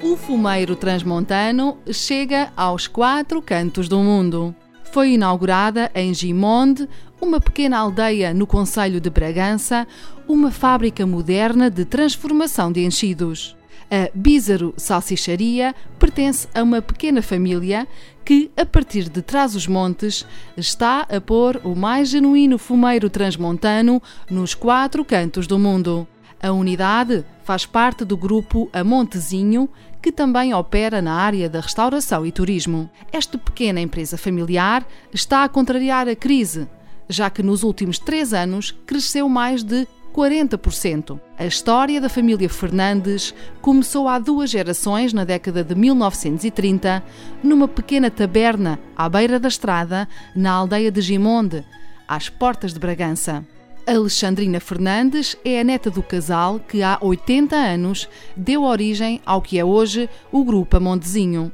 O 0.00 0.16
fumeiro 0.16 0.76
transmontano 0.76 1.76
chega 1.92 2.52
aos 2.56 2.86
quatro 2.86 3.42
cantos 3.42 3.88
do 3.88 3.98
mundo. 3.98 4.54
Foi 4.92 5.14
inaugurada 5.14 5.90
em 5.92 6.14
Gimonde, 6.14 6.88
uma 7.20 7.40
pequena 7.40 7.78
aldeia 7.78 8.32
no 8.32 8.46
Conselho 8.46 9.00
de 9.00 9.10
Bragança, 9.10 9.88
uma 10.28 10.52
fábrica 10.52 11.04
moderna 11.04 11.68
de 11.68 11.84
transformação 11.84 12.70
de 12.70 12.84
enchidos. 12.84 13.56
A 13.90 14.08
Bízaro 14.14 14.72
Salsicharia 14.76 15.74
pertence 15.98 16.46
a 16.54 16.62
uma 16.62 16.80
pequena 16.80 17.20
família 17.20 17.88
que, 18.24 18.52
a 18.56 18.64
partir 18.64 19.08
de 19.08 19.20
Trás-os-Montes, 19.20 20.24
está 20.56 21.06
a 21.10 21.20
pôr 21.20 21.60
o 21.64 21.74
mais 21.74 22.10
genuíno 22.10 22.56
fumeiro 22.56 23.10
transmontano 23.10 24.00
nos 24.30 24.54
quatro 24.54 25.04
cantos 25.04 25.46
do 25.48 25.58
mundo. 25.58 26.06
A 26.40 26.52
unidade 26.52 27.24
faz 27.44 27.66
parte 27.66 28.04
do 28.04 28.16
grupo 28.16 28.70
Amontezinho, 28.72 29.68
que 30.00 30.12
também 30.12 30.54
opera 30.54 31.02
na 31.02 31.14
área 31.14 31.48
da 31.48 31.60
restauração 31.60 32.24
e 32.24 32.30
turismo. 32.30 32.88
Esta 33.12 33.36
pequena 33.36 33.80
empresa 33.80 34.16
familiar 34.16 34.86
está 35.12 35.42
a 35.42 35.48
contrariar 35.48 36.08
a 36.08 36.14
crise, 36.14 36.68
já 37.08 37.28
que 37.28 37.42
nos 37.42 37.64
últimos 37.64 37.98
três 37.98 38.32
anos 38.32 38.70
cresceu 38.86 39.28
mais 39.28 39.64
de 39.64 39.88
40%. 40.14 41.20
A 41.36 41.46
história 41.46 42.00
da 42.00 42.08
família 42.08 42.48
Fernandes 42.48 43.34
começou 43.60 44.08
há 44.08 44.18
duas 44.18 44.50
gerações, 44.50 45.12
na 45.12 45.24
década 45.24 45.64
de 45.64 45.74
1930, 45.74 47.02
numa 47.42 47.66
pequena 47.66 48.10
taberna 48.10 48.78
à 48.96 49.08
beira 49.08 49.40
da 49.40 49.48
estrada, 49.48 50.08
na 50.34 50.52
aldeia 50.52 50.90
de 50.90 51.00
Gimonde, 51.00 51.64
às 52.06 52.28
portas 52.28 52.72
de 52.72 52.78
Bragança. 52.78 53.44
Alexandrina 53.88 54.60
Fernandes 54.60 55.34
é 55.42 55.60
a 55.60 55.64
neta 55.64 55.90
do 55.90 56.02
casal 56.02 56.60
que 56.60 56.82
há 56.82 56.98
80 57.00 57.56
anos 57.56 58.06
deu 58.36 58.64
origem 58.64 59.18
ao 59.24 59.40
que 59.40 59.58
é 59.58 59.64
hoje 59.64 60.10
o 60.30 60.44
Grupo 60.44 60.76
Amondezinho. 60.76 61.50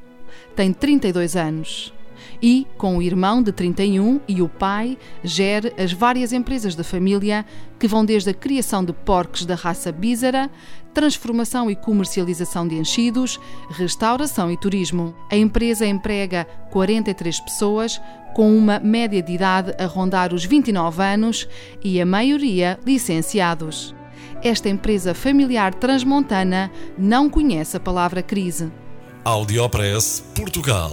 Tem 0.57 0.73
32 0.73 1.37
anos 1.37 1.94
e, 2.43 2.67
com 2.77 2.99
o 2.99 3.03
irmão 3.03 3.43
de 3.43 3.53
31 3.53 4.21
e 4.27 4.43
o 4.43 4.49
pai, 4.49 4.99
gere 5.23 5.73
as 5.79 5.93
várias 5.93 6.33
empresas 6.33 6.75
da 6.75 6.85
família 6.85 7.45
que 7.79 7.89
vão 7.89 8.05
desde 8.05 8.31
a 8.31 8.35
criação 8.35 8.85
de 8.85 8.93
porcos 8.93 9.45
da 9.45 9.55
raça 9.55 9.91
bízara, 9.91 10.51
transformação 10.93 11.71
e 11.71 11.77
comercialização 11.77 12.67
de 12.67 12.77
enchidos, 12.77 13.41
restauração 13.71 14.51
e 14.51 14.57
turismo. 14.57 15.15
A 15.31 15.37
empresa 15.37 15.87
emprega 15.87 16.47
43 16.71 17.41
pessoas, 17.41 18.01
com 18.35 18.57
uma 18.57 18.79
média 18.81 19.23
de 19.23 19.33
idade 19.33 19.75
a 19.79 19.87
rondar 19.87 20.35
os 20.35 20.45
29 20.45 21.03
anos 21.03 21.49
e 21.83 22.01
a 22.01 22.07
maioria 22.07 22.79
licenciados. 22.85 23.95
Esta 24.43 24.69
empresa 24.69 25.15
familiar 25.15 25.73
transmontana 25.73 26.71
não 26.99 27.31
conhece 27.31 27.77
a 27.77 27.81
palavra 27.81 28.23
crise. 28.23 28.71
Audiopress 29.25 30.23
Portugal. 30.35 30.93